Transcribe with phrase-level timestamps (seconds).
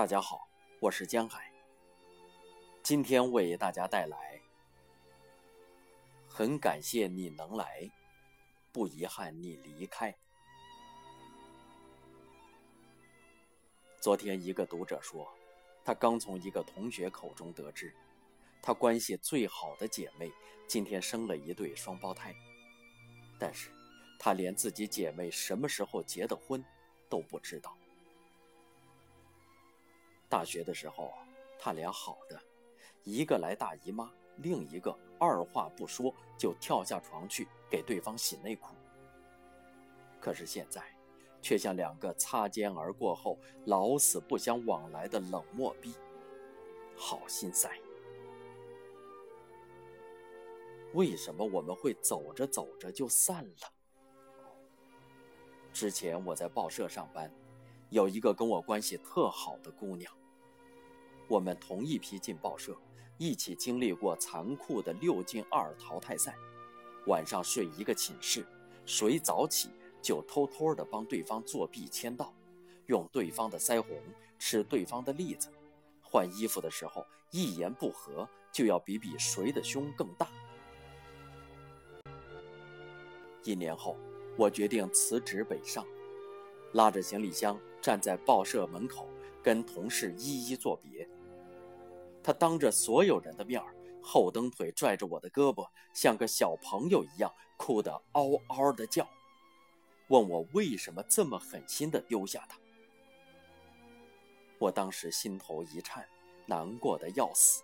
[0.00, 0.48] 大家好，
[0.78, 1.52] 我是江海。
[2.82, 4.40] 今天为大家带来，
[6.26, 7.86] 很感谢你能来，
[8.72, 10.16] 不遗憾你离开。
[14.00, 15.30] 昨天一个读者说，
[15.84, 17.94] 他刚从一个同学口中得知，
[18.62, 20.32] 他关系最好的姐妹
[20.66, 22.34] 今天生了一对双胞胎，
[23.38, 23.70] 但是
[24.18, 26.64] 他连自己姐妹什么时候结的婚
[27.10, 27.76] 都不知道。
[30.30, 31.12] 大学的时候，
[31.58, 32.40] 他俩好的，
[33.02, 38.68] 一个来大姨妈，另一个二话不说就跳下床去给对方洗内裤。
[40.20, 40.82] 可是现在，
[41.42, 45.94] 却像两个擦肩而过后老死不相往来的冷漠逼，
[46.96, 47.68] 好心塞。
[50.94, 53.72] 为什么我们会走着走着就散了？
[55.72, 57.32] 之前我在报社上班，
[57.88, 60.12] 有一个跟我关系特好的姑娘。
[61.30, 62.76] 我们同一批进报社，
[63.16, 66.34] 一起经历过残酷的六进二淘汰赛，
[67.06, 68.44] 晚上睡一个寝室，
[68.84, 69.70] 谁早起
[70.02, 72.34] 就偷偷的帮对方作弊签到，
[72.86, 73.96] 用对方的腮红
[74.40, 75.48] 吃对方的栗子，
[76.02, 80.26] 换衣服的时候一言不合就要比比谁的胸更大。
[83.44, 83.96] 一年后，
[84.36, 85.86] 我决定辞职北上，
[86.72, 89.08] 拉着行李箱站在报社门口，
[89.44, 91.08] 跟同事一一作别。
[92.22, 99.08] 他当着所有人的面儿，后蹬腿拽着我的胳膊，像个小朋友一样，哭得嗷嗷的叫，
[100.08, 102.58] 问我为什么这么狠心的丢下他。
[104.58, 106.06] 我当时心头一颤，
[106.44, 107.62] 难过的要死，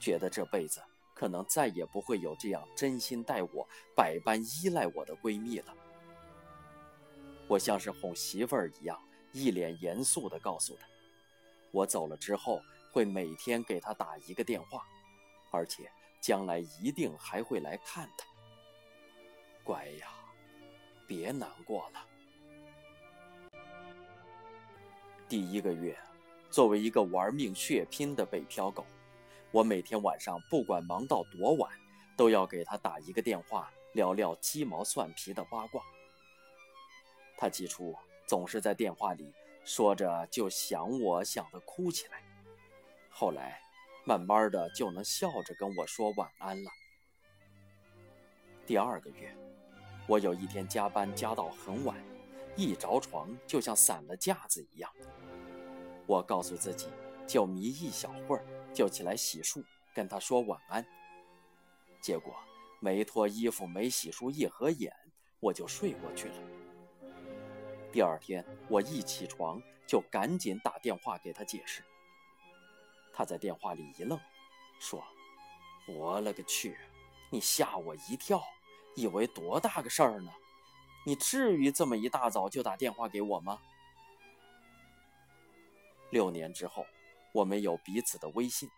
[0.00, 0.82] 觉得这辈子
[1.14, 5.72] 可能再也不会有这样真心待我、百般依赖我的闺蜜了。
[7.46, 9.00] 我像是哄媳妇儿一样，
[9.32, 10.86] 一脸严肃地告诉她，
[11.70, 12.60] 我走了之后。
[12.92, 14.86] 会每天给他打一个电话，
[15.50, 18.26] 而且将来一定还会来看他。
[19.64, 20.08] 乖呀，
[21.06, 22.06] 别难过了。
[25.26, 25.98] 第一个月，
[26.50, 28.84] 作为一个玩命血拼的北漂狗，
[29.50, 31.72] 我每天晚上不管忙到多晚，
[32.14, 35.82] 都要给他打一个电话，聊聊鸡毛蒜皮的八卦。
[37.38, 39.32] 他起初总是在电话里
[39.64, 42.22] 说着就想我想的哭起来。
[43.14, 43.60] 后来，
[44.04, 46.70] 慢慢的就能笑着跟我说晚安了。
[48.66, 49.36] 第二个月，
[50.08, 51.96] 我有一天加班加到很晚，
[52.56, 54.90] 一着床就像散了架子一样。
[56.06, 56.88] 我告诉自己，
[57.26, 59.62] 就眯一小会儿，就起来洗漱，
[59.94, 60.84] 跟他说晚安。
[62.00, 62.34] 结果
[62.80, 64.92] 没脱衣服，没洗漱，一合眼
[65.38, 66.34] 我就睡过去了。
[67.92, 71.84] 第二天我一起床就赶紧打电话给他解释。
[73.12, 74.18] 他在电话里一愣，
[74.78, 75.04] 说
[75.86, 76.76] ：“我勒个去！
[77.30, 78.42] 你吓我一跳，
[78.94, 80.32] 以为多大个事儿呢？
[81.04, 83.60] 你至于这么一大早就打电话给我吗？”
[86.10, 86.86] 六年之后，
[87.32, 88.68] 我们有彼此的微信，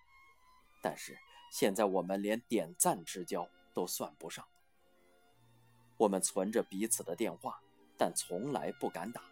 [0.80, 1.18] 但是
[1.50, 4.46] 现在我们连点赞之交都算不上。
[5.96, 7.60] 我们存着彼此的电话，
[7.96, 9.22] 但从来不敢打，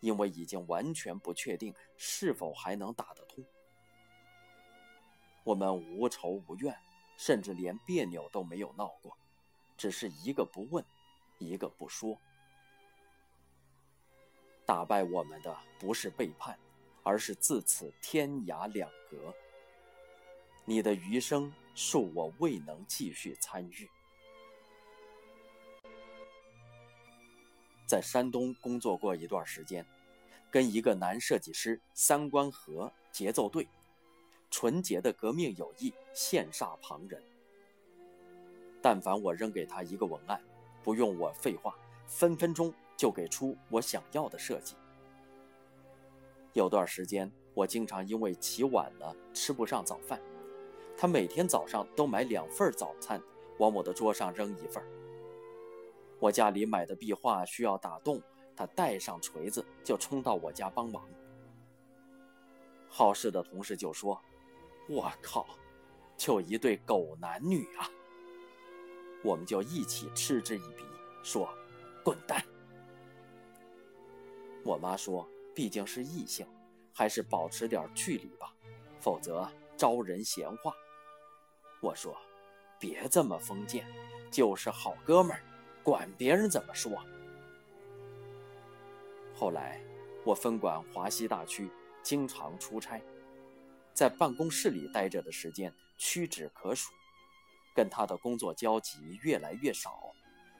[0.00, 3.44] 因为已经完全不确定是否还能打得通。
[5.44, 6.74] 我们无仇无怨，
[7.18, 9.16] 甚至连别扭都没有闹过，
[9.76, 10.84] 只是一个不问，
[11.38, 12.18] 一个不说。
[14.66, 16.58] 打败我们的不是背叛，
[17.02, 19.34] 而是自此天涯两隔。
[20.64, 23.90] 你的余生，恕我未能继续参与。
[27.86, 29.84] 在山东工作过一段时间，
[30.50, 33.68] 跟一个男设计师三观合，节奏对。
[34.56, 37.20] 纯洁的革命友谊羡煞旁人。
[38.80, 40.40] 但凡我扔给他一个文案，
[40.80, 44.76] 不用我废话，分分钟就给出我想要的设计。
[46.52, 50.20] 有段时间，我经常因为起晚了吃不上早饭，
[50.96, 53.20] 他每天早上都买两份早餐
[53.58, 54.80] 往我的桌上扔一份。
[56.20, 58.22] 我家里买的壁画需要打洞，
[58.54, 61.04] 他带上锤子就冲到我家帮忙。
[62.88, 64.22] 好事的同事就说。
[64.88, 65.46] 我靠，
[66.16, 67.90] 就一对狗男女啊！
[69.22, 70.84] 我们就一起嗤之以鼻，
[71.22, 71.48] 说
[72.04, 72.44] ：“滚蛋！”
[74.62, 76.46] 我妈说：“毕竟是异性，
[76.92, 78.54] 还是保持点距离吧，
[79.00, 80.74] 否则招人闲话。”
[81.80, 82.14] 我说
[82.78, 83.86] ：“别这么封建，
[84.30, 85.42] 就是好哥们儿，
[85.82, 87.02] 管别人怎么说。”
[89.34, 89.80] 后来，
[90.24, 91.70] 我分管华西大区，
[92.02, 93.02] 经常出差，
[93.94, 96.92] 在办公室里待着的时间屈指可数，
[97.74, 100.12] 跟他的工作交集越来越少，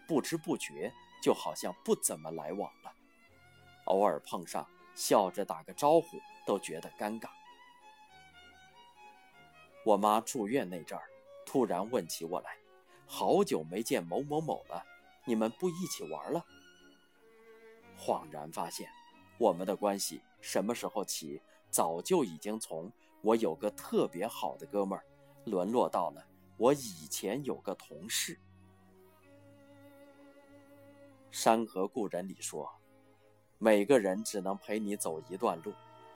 [0.07, 2.93] 不知不觉就好像不怎么来往了。
[3.87, 7.29] 偶尔碰上，笑着打个招呼都觉得尴尬。
[9.85, 11.05] 我妈住院那阵儿，
[11.45, 12.57] 突然问起我来
[13.05, 14.83] ：“好久没见某某某了，
[15.27, 16.47] 你们不一起玩了？”
[17.99, 18.89] 恍然发现，
[19.39, 22.91] 我们的关系什么时候起，早就已经从
[23.25, 25.03] 我有个特别好的哥们儿，
[25.47, 26.23] 沦落到了
[26.59, 28.35] 我以前有个同事。
[31.31, 32.71] 《山河故人》里说
[33.57, 35.73] ：“每个人只能陪你走一段路，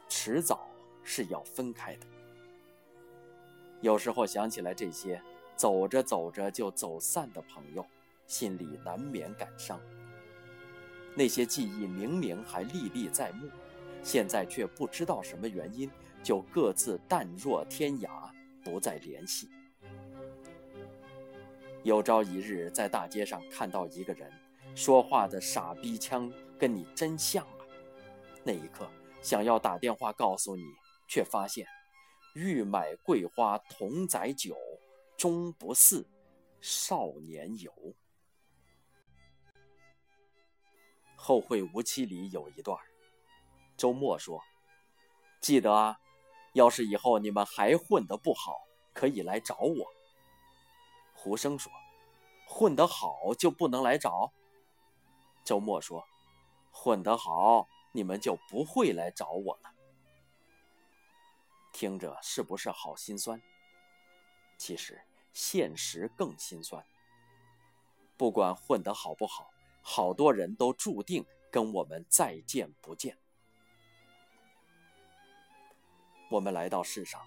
[0.07, 0.69] 迟早
[1.03, 2.07] 是要分开的。”
[3.81, 5.21] 有时候想起来这些
[5.57, 7.83] 走着走着就走散的朋友，
[8.27, 9.81] 心里难免感伤。
[11.15, 13.49] 那些记忆明明还历历在目，
[14.03, 15.91] 现在却不知道什么原因
[16.23, 18.31] 就各自淡若天涯，
[18.63, 19.49] 不再联系。
[21.85, 24.31] 有朝一日在大街上看到一个人，
[24.75, 27.65] 说话的傻逼腔跟你真像啊！
[28.45, 28.91] 那一刻
[29.23, 30.65] 想要打电话告诉你，
[31.07, 31.67] 却发现。
[32.35, 34.57] 欲买桂花同载酒，
[35.17, 36.07] 终不似
[36.61, 37.73] 少年游。
[41.17, 42.79] 《后会无期》里有一段，
[43.77, 44.41] 周末说
[45.41, 45.99] ：“记得啊，
[46.53, 49.87] 要是以后你们还混得不好，可以来找我。”
[51.15, 51.73] 胡生说
[52.47, 54.33] ：“混得好就不能来找？”
[55.45, 56.05] 周末说
[56.71, 59.71] ：“混得好，你们就不会来找我了。”
[61.73, 63.41] 听着是不是好心酸？
[64.57, 65.01] 其实
[65.33, 66.85] 现实更心酸。
[68.17, 69.51] 不管混得好不好，
[69.81, 73.17] 好多人都注定跟我们再见不见。
[76.31, 77.23] 我们来到世上，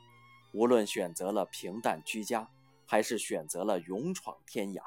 [0.54, 2.48] 无论选择了平淡居家，
[2.86, 4.82] 还是选择了勇闯天涯，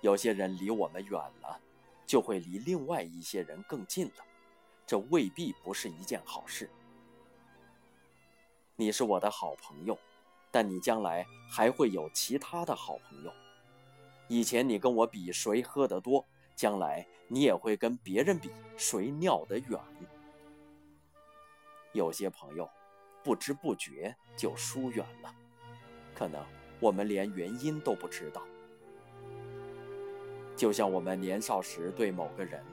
[0.00, 1.60] 有些人离我们远了，
[2.06, 4.24] 就会离另外一些人更近了，
[4.86, 6.70] 这未必不是一件好事。
[8.76, 9.98] 你是我的好朋友，
[10.52, 13.32] 但你将来还会有其他的好朋友。
[14.28, 16.24] 以前你跟我比谁喝得多，
[16.54, 19.80] 将来你也会跟别人比谁尿得远。
[21.92, 22.68] 有些朋友
[23.22, 25.34] 不知不觉就疏远了，
[26.14, 26.44] 可能
[26.80, 28.42] 我们连原因都不知道。
[30.56, 32.64] 就像我们年少时对某个人，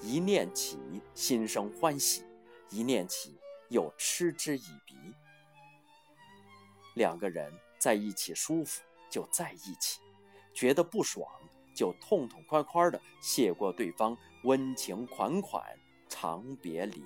[0.00, 0.78] 一念起
[1.14, 2.24] 心生欢喜，
[2.70, 3.38] 一念起
[3.68, 4.94] 又嗤之以鼻。
[6.94, 10.00] 两个人在一起舒服就在一起，
[10.52, 11.28] 觉得不爽
[11.74, 15.78] 就痛痛快快的谢过对方，温情款款
[16.08, 17.04] 长别离。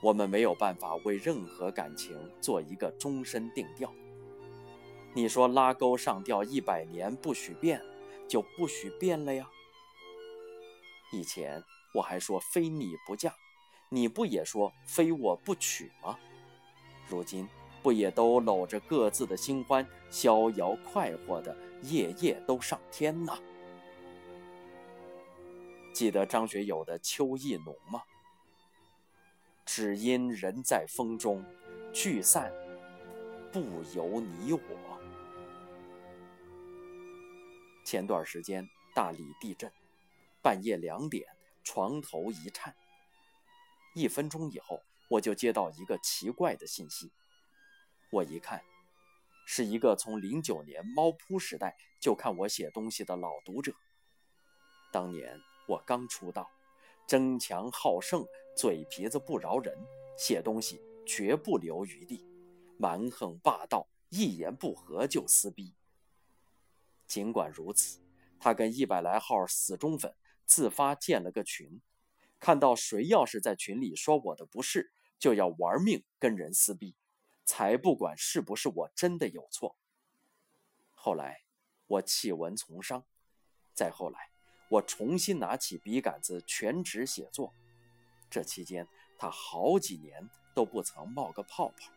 [0.00, 3.92] 我们没有办法为任何感情做一个终身定调。
[5.14, 7.82] 你说拉钩上吊一百年不许变，
[8.28, 9.48] 就不许变了呀？
[11.12, 11.62] 以前
[11.94, 13.34] 我还说非你不嫁，
[13.88, 16.18] 你不也说非我不娶吗？
[17.08, 17.48] 如今
[17.82, 23.38] 不也都搂着各自的新欢，逍遥快活的夜夜都上天呐？
[25.94, 28.02] 记得张学友的《秋意浓》吗？
[29.70, 31.44] 只因人在风中，
[31.92, 32.50] 聚散
[33.52, 33.60] 不
[33.94, 34.98] 由你我。
[37.84, 39.70] 前段时间大理地震，
[40.42, 41.28] 半夜两点，
[41.62, 42.74] 床头一颤，
[43.94, 44.80] 一分钟以后。
[45.10, 47.12] 我就接到一个奇怪的信息，
[48.10, 48.62] 我一看，
[49.46, 53.74] 是一个从零九年猫扑时代就看我写东西的老读者。
[54.90, 56.50] 当年我刚出道，
[57.08, 58.24] 争强好胜，
[58.54, 59.76] 嘴皮子不饶人，
[60.16, 62.24] 写东西绝不留余地，
[62.78, 65.74] 蛮横霸道，一言不合就撕逼。
[67.06, 67.98] 尽管如此，
[68.38, 71.80] 他跟一百来号死忠粉自发建了个群，
[72.38, 74.92] 看到谁要是在群里说我的不是。
[75.18, 76.94] 就要玩命跟人撕逼，
[77.44, 79.76] 才不管是不是我真的有错。
[80.94, 81.42] 后来
[81.88, 83.04] 我弃文从商，
[83.74, 84.30] 再后来
[84.68, 87.52] 我重新拿起笔杆子全职写作，
[88.28, 91.92] 这期间他好几年都不曾冒个泡泡。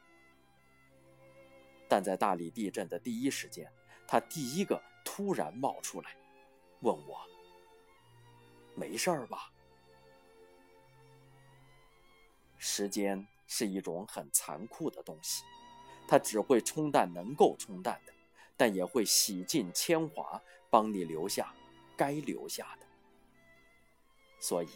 [1.89, 3.69] 但在大理地震的第一时间，
[4.07, 6.15] 他第一个突然冒出来，
[6.79, 7.21] 问我
[8.75, 9.51] ：“没事吧？”
[12.57, 15.43] 时间是一种很残酷的东西，
[16.07, 18.13] 它只会冲淡能够冲淡的，
[18.55, 21.53] 但也会洗尽铅华，帮你留下
[21.95, 22.85] 该留下的。
[24.39, 24.69] 所以，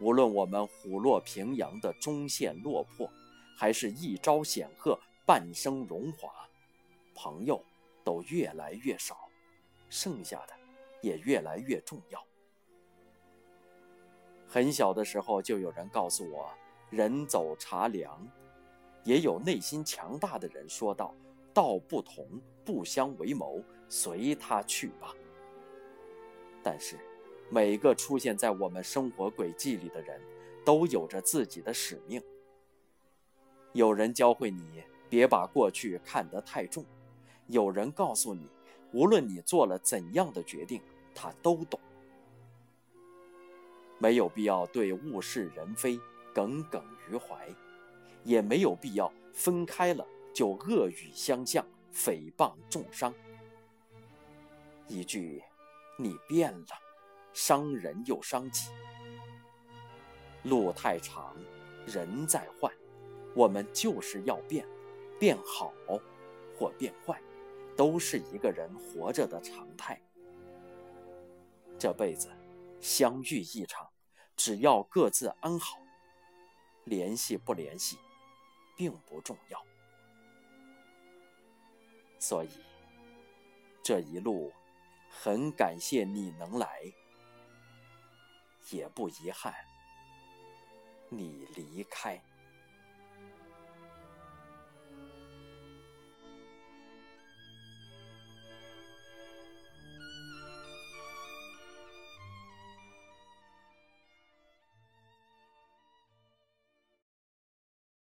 [0.00, 3.10] 无论我们虎落平阳的中线落魄，
[3.56, 6.30] 还是一朝显赫、半生荣华，
[7.14, 7.62] 朋友
[8.04, 9.28] 都越来越少，
[9.88, 10.54] 剩下的
[11.00, 12.22] 也越来越重要。
[14.46, 16.50] 很小的时候就有人告诉我
[16.90, 18.26] ：“人走茶凉。”
[19.04, 21.14] 也有内心强大的人说道
[21.54, 22.26] ：“道不同，
[22.64, 25.14] 不相为谋，随他去吧。”
[26.62, 26.98] 但是，
[27.48, 30.20] 每个出现在我们生活轨迹里的人，
[30.64, 32.22] 都有着自己的使命。
[33.72, 36.84] 有人教会你别把过去看得太重，
[37.46, 38.48] 有人告诉你，
[38.92, 40.80] 无论你做了怎样的决定，
[41.14, 41.80] 他都懂。
[43.98, 45.98] 没有必要对物是人非
[46.34, 47.48] 耿耿于怀。
[48.22, 53.14] 也没有必要分开了就恶语相向、诽谤重伤。
[54.86, 55.42] 一句
[56.02, 56.66] “你变了”，
[57.34, 58.70] 伤人又伤己。
[60.44, 61.36] 路太长，
[61.86, 62.72] 人在换，
[63.34, 64.66] 我们就是要变，
[65.18, 65.72] 变好
[66.56, 67.20] 或变坏，
[67.76, 70.00] 都是一个人活着的常态。
[71.78, 72.28] 这辈子
[72.80, 73.88] 相遇一场，
[74.36, 75.78] 只要各自安好，
[76.84, 77.98] 联系不联系。
[78.76, 79.62] 并不重要，
[82.18, 82.48] 所以
[83.82, 84.50] 这一路
[85.10, 86.80] 很感谢你能来，
[88.70, 89.52] 也不遗憾
[91.08, 92.22] 你离开。